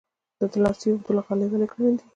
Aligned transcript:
د 0.39 0.41
لاسي 0.63 0.87
اوبدلو 0.91 1.21
غالۍ 1.27 1.47
ولې 1.49 1.67
ګرانې 1.71 1.93
دي؟ 1.99 2.05